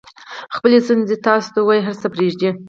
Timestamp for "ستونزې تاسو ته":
0.85-1.59